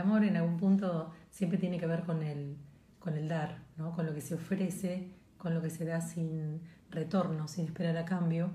[0.00, 2.56] amor en algún punto siempre tiene que ver con el,
[2.98, 3.94] con el dar, ¿no?
[3.94, 8.04] con lo que se ofrece, con lo que se da sin retorno, sin esperar a
[8.04, 8.50] cambio.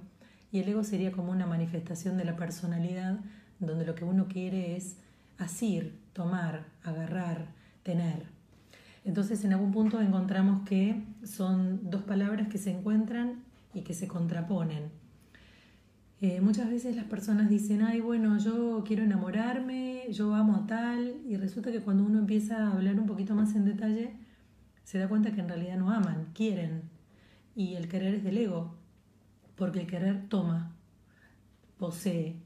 [0.52, 3.20] Y el ego sería como una manifestación de la personalidad
[3.60, 4.98] donde lo que uno quiere es
[5.38, 7.48] asir, tomar, agarrar,
[7.84, 8.26] tener.
[9.04, 13.44] Entonces en algún punto encontramos que son dos palabras que se encuentran
[13.74, 14.90] y que se contraponen.
[16.22, 21.18] Eh, muchas veces las personas dicen, ay, bueno, yo quiero enamorarme, yo amo a tal,
[21.28, 24.16] y resulta que cuando uno empieza a hablar un poquito más en detalle,
[24.84, 26.84] se da cuenta que en realidad no aman, quieren.
[27.54, 28.76] Y el querer es del ego,
[29.56, 30.72] porque el querer toma,
[31.78, 32.38] posee.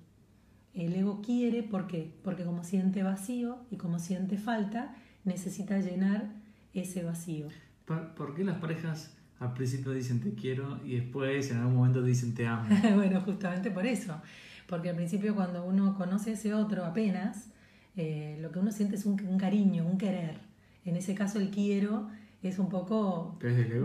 [0.74, 2.12] El ego quiere, ¿por qué?
[2.24, 4.96] Porque como siente vacío y como siente falta,
[5.26, 6.32] necesita llenar
[6.74, 7.48] ese vacío.
[7.86, 12.34] ¿Por qué las parejas al principio dicen te quiero y después en algún momento dicen
[12.34, 12.68] te amo?
[12.96, 14.22] bueno, justamente por eso.
[14.68, 17.48] Porque al principio cuando uno conoce a ese otro apenas,
[17.96, 20.38] eh, lo que uno siente es un, cariño, un querer.
[20.86, 22.08] En ese caso el quiero
[22.44, 23.38] es un poco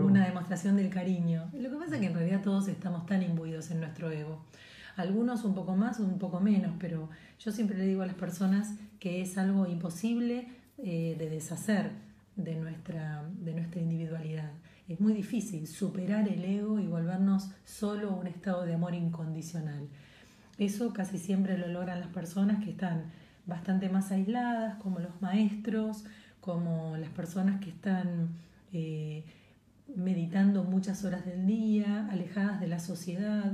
[0.03, 1.49] una demostración del cariño.
[1.53, 4.45] Lo que pasa es que en realidad todos estamos tan imbuidos en nuestro ego.
[4.95, 8.75] Algunos un poco más, un poco menos, pero yo siempre le digo a las personas
[8.99, 11.91] que es algo imposible eh, de deshacer
[12.35, 14.51] de nuestra, de nuestra individualidad.
[14.87, 19.87] Es muy difícil superar el ego y volvernos solo a un estado de amor incondicional.
[20.59, 23.11] Eso casi siempre lo logran las personas que están
[23.47, 26.05] bastante más aisladas, como los maestros,
[26.39, 28.29] como las personas que están
[28.73, 29.25] eh,
[29.95, 33.53] meditando muchas horas del día, alejadas de la sociedad.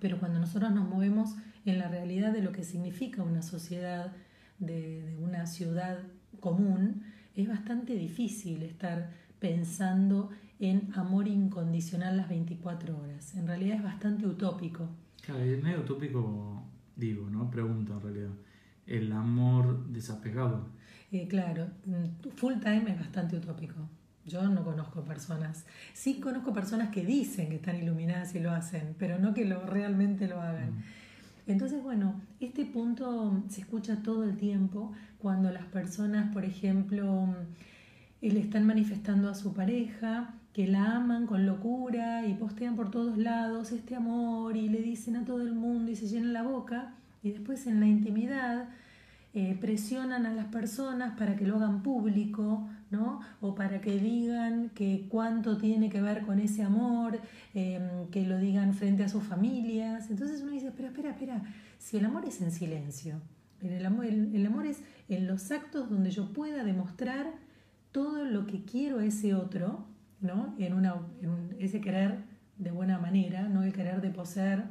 [0.00, 4.12] Pero cuando nosotros nos movemos en la realidad de lo que significa una sociedad,
[4.58, 5.98] de una ciudad
[6.40, 7.04] común,
[7.36, 9.10] es bastante difícil estar
[9.42, 13.34] pensando en amor incondicional las 24 horas.
[13.34, 14.88] En realidad es bastante utópico.
[15.20, 16.62] Claro, es medio utópico,
[16.94, 17.50] digo, ¿no?
[17.50, 18.30] Pregunta en realidad.
[18.86, 20.68] El amor desapegado.
[21.10, 23.74] Eh, claro, mm, full time es bastante utópico.
[24.24, 25.66] Yo no conozco personas.
[25.92, 29.66] Sí conozco personas que dicen que están iluminadas y lo hacen, pero no que lo,
[29.66, 30.70] realmente lo hagan.
[30.70, 30.82] Mm.
[31.48, 37.34] Entonces, bueno, este punto se escucha todo el tiempo cuando las personas, por ejemplo,
[38.30, 43.18] le están manifestando a su pareja que la aman con locura y postean por todos
[43.18, 46.94] lados este amor y le dicen a todo el mundo y se llenan la boca
[47.22, 48.68] y después en la intimidad
[49.34, 53.20] eh, presionan a las personas para que lo hagan público, ¿no?
[53.40, 57.18] O para que digan que cuánto tiene que ver con ese amor,
[57.54, 60.10] em, que lo digan frente a sus familias.
[60.10, 61.42] Entonces uno dice, espera, espera, espera,
[61.78, 63.22] si el amor es en silencio,
[63.62, 67.26] el amor, el, amor es en los actos donde yo pueda demostrar
[67.92, 69.86] todo lo que quiero a ese otro,
[70.20, 70.54] ¿no?
[70.58, 72.24] En, una, en ese querer
[72.58, 74.64] de buena manera, no el querer de poseer,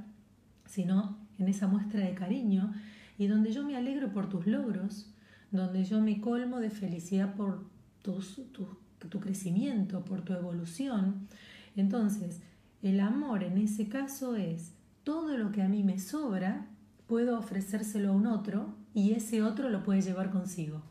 [0.65, 2.73] sino en esa muestra de cariño
[3.17, 5.13] y donde yo me alegro por tus logros,
[5.51, 7.65] donde yo me colmo de felicidad por
[8.01, 11.27] tu crecimiento, por tu evolución.
[11.75, 12.41] Entonces,
[12.81, 16.67] el amor en ese caso es todo lo que a mí me sobra,
[17.07, 20.81] puedo ofrecérselo a un otro y ese otro lo puede llevar consigo.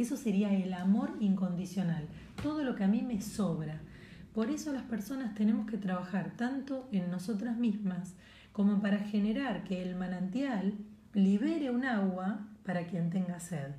[0.00, 2.08] Eso sería el amor incondicional,
[2.42, 3.82] todo lo que a mí me sobra.
[4.32, 8.14] Por eso las personas tenemos que trabajar tanto en nosotras mismas
[8.50, 10.72] como para generar que el manantial
[11.12, 13.72] libere un agua para quien tenga sed.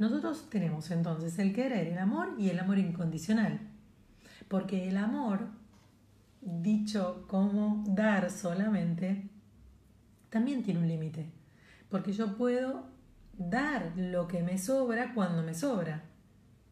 [0.00, 3.60] Nosotros tenemos entonces el querer, el amor y el amor incondicional.
[4.48, 5.46] Porque el amor,
[6.40, 9.30] dicho como dar solamente,
[10.28, 11.30] también tiene un límite.
[11.88, 12.91] Porque yo puedo
[13.38, 16.02] dar lo que me sobra cuando me sobra.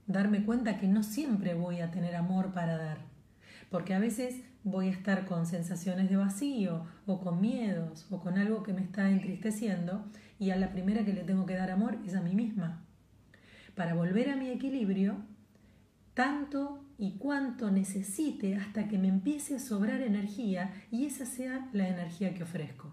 [0.06, 3.10] Darme cuenta que no siempre voy a tener amor para dar
[3.70, 8.36] porque a veces voy a estar con sensaciones de vacío o con miedos o con
[8.36, 10.04] algo que me está entristeciendo
[10.38, 12.82] y a la primera que le tengo que dar amor es a mí misma.
[13.74, 15.16] Para volver a mi equilibrio,
[16.14, 21.88] tanto y cuanto necesite hasta que me empiece a sobrar energía y esa sea la
[21.88, 22.90] energía que ofrezco.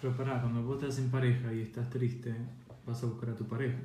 [0.00, 2.34] Pero pará, cuando vos estás en pareja y estás triste,
[2.86, 3.78] vas a buscar a tu pareja.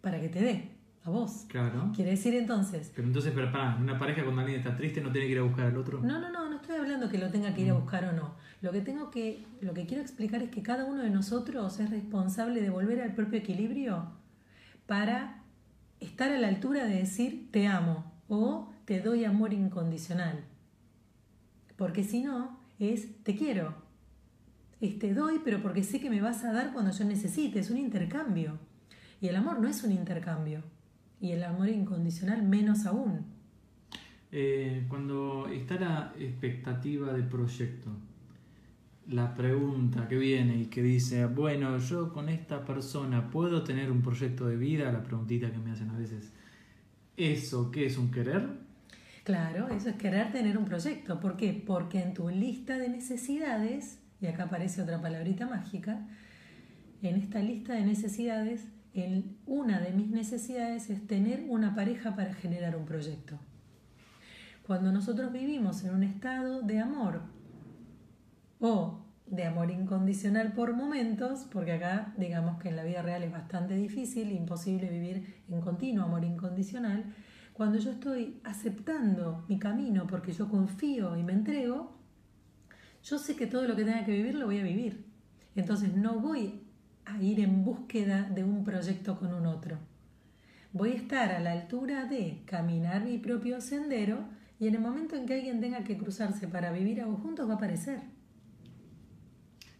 [0.00, 0.70] Para que te dé
[1.04, 1.46] a vos.
[1.48, 1.92] Claro.
[1.94, 2.92] Quiere decir entonces.
[2.94, 5.42] Pero entonces, pero para, una pareja cuando alguien está triste no tiene que ir a
[5.42, 6.00] buscar al otro.
[6.00, 7.80] No, no, no, no estoy hablando que lo tenga que ir a mm.
[7.80, 8.34] buscar o no.
[8.62, 11.90] Lo que tengo que, lo que quiero explicar es que cada uno de nosotros es
[11.90, 14.08] responsable de volver al propio equilibrio
[14.86, 15.42] para
[16.00, 20.44] estar a la altura de decir te amo o te doy amor incondicional.
[21.76, 23.85] Porque si no, es te quiero.
[24.80, 27.60] Es te doy, pero porque sé que me vas a dar cuando yo necesite.
[27.60, 28.58] Es un intercambio.
[29.20, 30.62] Y el amor no es un intercambio
[31.20, 33.24] y el amor incondicional menos aún.
[34.32, 37.90] Eh, cuando está la expectativa del proyecto,
[39.08, 44.02] la pregunta que viene y que dice, bueno, yo con esta persona puedo tener un
[44.02, 46.32] proyecto de vida, la preguntita que me hacen a veces,
[47.16, 48.48] ¿eso qué es un querer?
[49.24, 51.18] Claro, eso es querer tener un proyecto.
[51.20, 51.62] ¿Por qué?
[51.66, 56.04] Porque en tu lista de necesidades, y acá aparece otra palabrita mágica,
[57.00, 58.66] en esta lista de necesidades,
[59.46, 63.38] una de mis necesidades es tener una pareja para generar un proyecto.
[64.66, 67.20] Cuando nosotros vivimos en un estado de amor
[68.58, 73.30] o de amor incondicional por momentos, porque acá digamos que en la vida real es
[73.30, 77.04] bastante difícil, imposible vivir en continuo amor incondicional,
[77.52, 81.96] cuando yo estoy aceptando mi camino porque yo confío y me entrego,
[83.08, 85.04] yo sé que todo lo que tenga que vivir lo voy a vivir.
[85.54, 86.60] Entonces no voy
[87.04, 89.78] a ir en búsqueda de un proyecto con un otro.
[90.72, 94.18] Voy a estar a la altura de caminar mi propio sendero
[94.58, 97.54] y en el momento en que alguien tenga que cruzarse para vivir algo juntos va
[97.54, 98.00] a aparecer.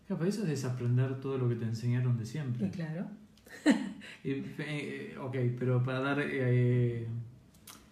[0.06, 2.67] Claro, eso es desaprender todo lo que te enseñaron de siempre.
[2.67, 3.06] Y claro.
[4.28, 7.06] Eh, ok, pero para dar eh,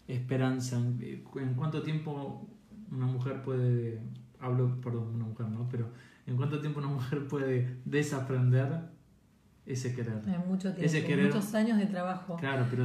[0.08, 2.48] esperanza, ¿en cuánto tiempo
[2.90, 4.00] una mujer puede,
[4.44, 5.69] hablo, perdón, una mujer, ¿no?
[5.70, 5.91] Pero
[6.26, 8.94] ¿en cuánto tiempo una mujer puede desaprender
[9.67, 10.20] ese querer.
[10.46, 12.37] mucho tiempo, muchos años de trabajo.
[12.37, 12.85] Claro, pero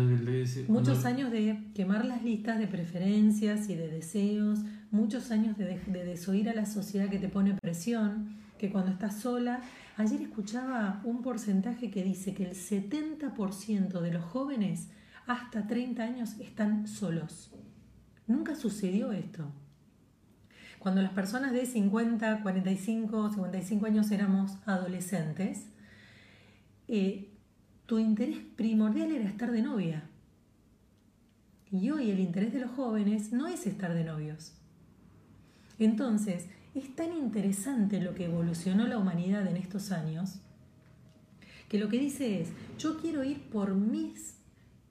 [0.69, 4.59] muchos años de quemar las listas de preferencias y de deseos,
[4.89, 9.19] muchos años de, de, desoír a la sociedad que te pone presión, que cuando estás
[9.19, 9.61] sola,
[9.97, 14.87] ayer escuchaba un porcentaje que dice que el 70% de los jóvenes
[15.27, 17.51] hasta 30 años están solos.
[18.25, 19.51] Nunca sucedió esto.
[20.79, 25.65] Cuando las personas de 50, 45, 55 años éramos adolescentes,
[26.87, 27.29] eh,
[27.85, 30.09] tu interés primordial era estar de novia.
[31.69, 34.53] Y hoy el interés de los jóvenes no es estar de novios.
[35.77, 40.39] Entonces, es tan interesante lo que evolucionó la humanidad en estos años,
[41.67, 44.37] que lo que dice es, yo quiero ir por mis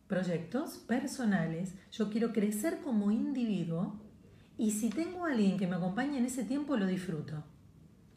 [0.06, 4.00] proyectos personales, yo quiero crecer como individuo
[4.58, 7.44] y si tengo a alguien que me acompañe en ese tiempo, lo disfruto.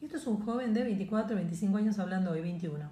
[0.02, 2.90] Esto es un joven de 24, 25 años hablando hoy, 21.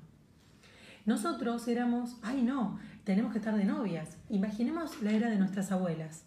[1.05, 4.17] Nosotros éramos, ay no, tenemos que estar de novias.
[4.29, 6.23] Imaginemos la era de nuestras abuelas.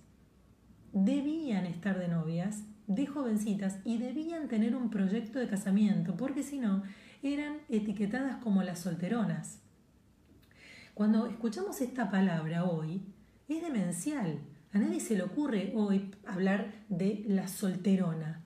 [0.91, 6.59] Debían estar de novias, de jovencitas, y debían tener un proyecto de casamiento, porque si
[6.59, 6.83] no,
[7.21, 9.59] eran etiquetadas como las solteronas.
[10.93, 13.01] Cuando escuchamos esta palabra hoy,
[13.47, 14.41] es demencial.
[14.73, 18.41] A nadie se le ocurre hoy hablar de la solterona.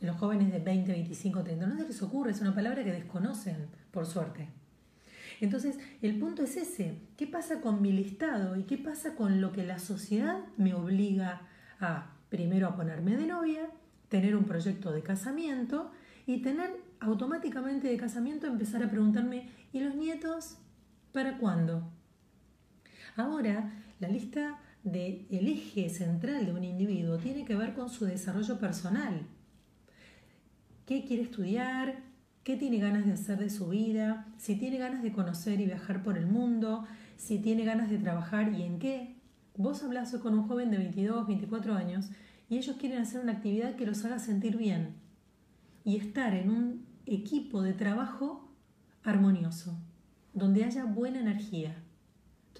[0.00, 3.66] Los jóvenes de 20, 25, 30, no se les ocurre, es una palabra que desconocen,
[3.90, 4.48] por suerte.
[5.40, 7.00] Entonces, el punto es ese.
[7.16, 11.42] ¿Qué pasa con mi listado y qué pasa con lo que la sociedad me obliga
[11.80, 13.68] a, primero, a ponerme de novia,
[14.08, 15.90] tener un proyecto de casamiento
[16.24, 16.70] y tener
[17.00, 20.58] automáticamente de casamiento empezar a preguntarme, ¿y los nietos?
[21.12, 21.90] ¿Para cuándo?
[23.16, 28.58] Ahora, la lista del eje central de un individuo tiene que ver con su desarrollo
[28.58, 29.26] personal.
[30.86, 32.10] ¿Qué quiere estudiar?
[32.44, 36.02] qué tiene ganas de hacer de su vida, si tiene ganas de conocer y viajar
[36.02, 36.84] por el mundo,
[37.16, 39.16] si tiene ganas de trabajar y en qué.
[39.56, 42.10] Vos hablas con un joven de 22, 24 años
[42.48, 44.94] y ellos quieren hacer una actividad que los haga sentir bien
[45.84, 48.48] y estar en un equipo de trabajo
[49.02, 49.78] armonioso,
[50.32, 51.76] donde haya buena energía.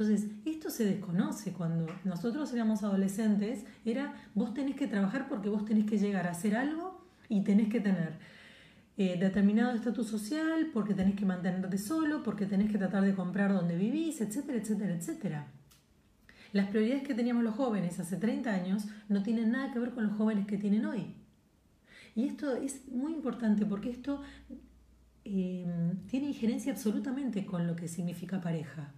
[0.00, 5.66] Entonces, esto se desconoce cuando nosotros éramos adolescentes, era vos tenés que trabajar porque vos
[5.66, 8.14] tenés que llegar a hacer algo y tenés que tener
[8.96, 13.52] eh, determinado estatus social, porque tenés que mantenerte solo, porque tenés que tratar de comprar
[13.52, 15.46] donde vivís, etcétera, etcétera, etcétera.
[16.54, 20.04] Las prioridades que teníamos los jóvenes hace 30 años no tienen nada que ver con
[20.04, 21.14] los jóvenes que tienen hoy.
[22.16, 24.22] Y esto es muy importante porque esto
[25.26, 25.66] eh,
[26.06, 28.94] tiene injerencia absolutamente con lo que significa pareja,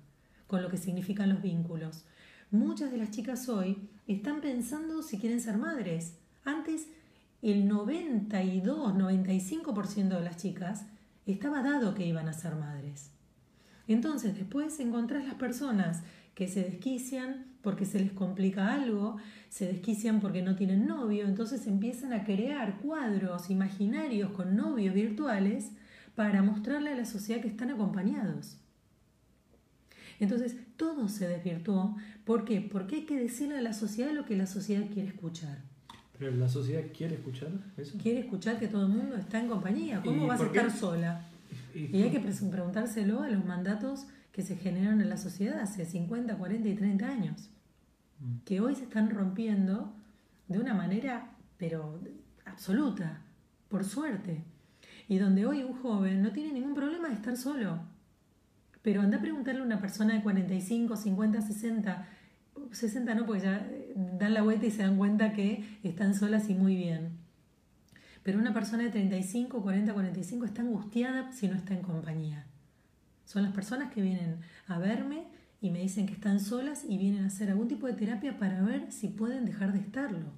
[0.53, 2.05] con lo que significan los vínculos.
[2.51, 6.19] Muchas de las chicas hoy están pensando si quieren ser madres.
[6.45, 6.89] Antes
[7.41, 10.85] el 92, 95% de las chicas
[11.25, 13.13] estaba dado que iban a ser madres.
[13.89, 16.03] Entonces después encontrás las personas
[16.35, 19.17] que se desquician porque se les complica algo,
[19.49, 25.71] se desquician porque no tienen novio, entonces empiezan a crear cuadros imaginarios con novios virtuales
[26.15, 28.59] para mostrarle a la sociedad que están acompañados.
[30.21, 31.97] Entonces todo se desvirtuó.
[32.25, 32.61] ¿Por qué?
[32.61, 35.59] Porque hay que decirle a la sociedad lo que la sociedad quiere escuchar.
[36.19, 37.99] ¿Pero la sociedad quiere escuchar eso?
[37.99, 40.01] Quiere escuchar que todo el mundo está en compañía.
[40.05, 41.27] ¿Cómo vas a estar sola?
[41.75, 46.37] Y, hay que preguntárselo a los mandatos que se generaron en la sociedad hace 50,
[46.37, 47.51] 40 y 30 años,
[48.21, 48.45] mm.
[48.45, 49.93] que hoy se están rompiendo
[50.49, 51.99] de una manera, pero
[52.45, 53.23] absoluta,
[53.69, 54.45] por suerte.
[55.09, 57.81] Y donde hoy un joven no tiene ningún problema de estar solo.
[58.83, 62.09] Pero anda a preguntarle a una persona de 45, 50, 60,
[62.73, 63.67] 60 no, porque ya
[64.19, 67.11] dan la vuelta y se dan cuenta que están solas y muy bien.
[68.23, 72.47] Pero una persona de 35, 40, 45 está angustiada si no está en compañía.
[73.25, 75.25] Son las personas que vienen a verme
[75.61, 78.63] y me dicen que están solas y vienen a hacer algún tipo de terapia para
[78.63, 80.33] ver si pueden dejar de estarlo.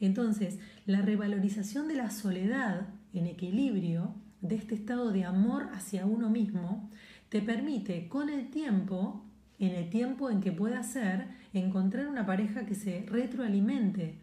[0.00, 6.30] Entonces, la revalorización de la soledad en equilibrio, de este estado de amor hacia uno
[6.30, 6.90] mismo,
[7.28, 9.24] te permite con el tiempo,
[9.58, 14.18] en el tiempo en que pueda ser, encontrar una pareja que se retroalimente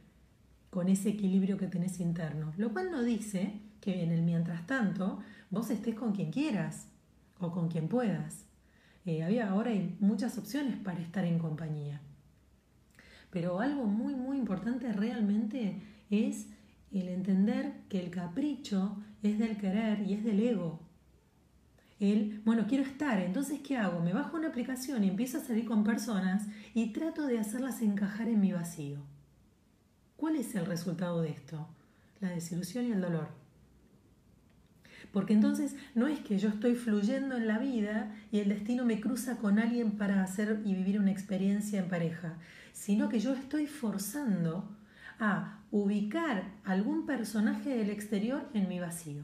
[0.70, 2.54] con ese equilibrio que tenés interno.
[2.58, 5.20] Lo cual no dice que en el mientras tanto
[5.50, 6.88] vos estés con quien quieras
[7.40, 8.46] o con quien puedas.
[9.06, 12.02] Eh, había, ahora hay muchas opciones para estar en compañía.
[13.30, 16.48] Pero algo muy, muy importante realmente es
[16.92, 20.80] el entender que el capricho es del querer y es del ego.
[22.04, 24.02] El, bueno, quiero estar, entonces ¿qué hago?
[24.02, 28.28] Me bajo una aplicación y empiezo a salir con personas y trato de hacerlas encajar
[28.28, 28.98] en mi vacío.
[30.18, 31.66] ¿Cuál es el resultado de esto?
[32.20, 33.30] La desilusión y el dolor.
[35.14, 39.00] Porque entonces no es que yo estoy fluyendo en la vida y el destino me
[39.00, 42.34] cruza con alguien para hacer y vivir una experiencia en pareja,
[42.74, 44.76] sino que yo estoy forzando
[45.20, 49.24] a ubicar algún personaje del exterior en mi vacío.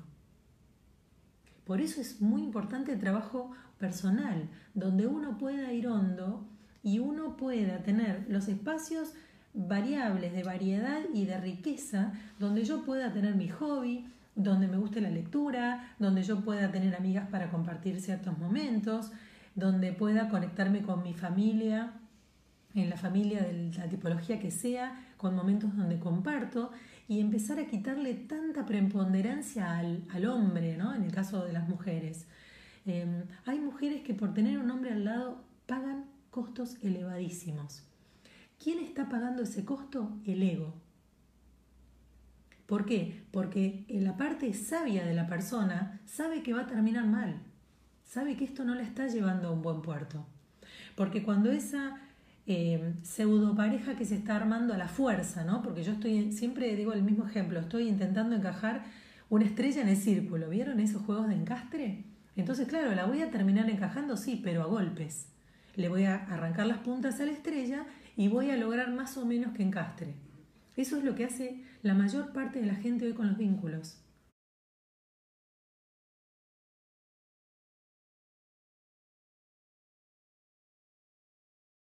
[1.70, 6.44] Por eso es muy importante el trabajo personal, donde uno pueda ir hondo
[6.82, 9.14] y uno pueda tener los espacios
[9.54, 15.00] variables de variedad y de riqueza, donde yo pueda tener mi hobby, donde me guste
[15.00, 19.12] la lectura, donde yo pueda tener amigas para compartir ciertos momentos,
[19.54, 21.94] donde pueda conectarme con mi familia
[22.74, 26.72] en la familia de la tipología que sea, con momentos donde comparto
[27.10, 30.94] y empezar a quitarle tanta preponderancia al, al hombre, ¿no?
[30.94, 32.28] en el caso de las mujeres.
[32.86, 37.82] Em, hay mujeres que por tener un hombre al lado pagan costos elevadísimos.
[38.64, 40.20] ¿Quién está pagando ese costo?
[40.24, 40.76] El ego.
[42.68, 43.24] ¿Por qué?
[43.32, 47.40] Porque en la parte sabia de la persona sabe que va a terminar mal,
[48.06, 50.28] sabe que esto no la está llevando a un buen puerto.
[50.96, 52.00] Porque cuando esa
[52.52, 52.96] eh,
[53.56, 55.62] pareja que se está armando a la fuerza, ¿no?
[55.62, 58.86] Porque yo estoy, siempre digo el mismo ejemplo, estoy intentando encajar
[59.30, 62.06] una estrella en el círculo, ¿vieron esos juegos de encastre?
[62.36, 65.28] Entonces, claro, la voy a terminar encajando, sí, pero a golpes.
[65.76, 67.86] Le voy a arrancar las puntas a la estrella
[68.18, 70.16] y voy a lograr más o menos que encastre.
[70.76, 74.02] Eso es lo que hace la mayor parte de la gente hoy con los vínculos.